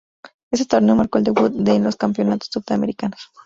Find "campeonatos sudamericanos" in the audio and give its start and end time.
1.95-3.21